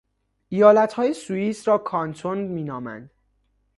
ایالتهای 0.49 1.13
سوئیس 1.13 1.67
را 1.67 1.77
کانتون 1.77 2.37
مینامند. 2.41 3.11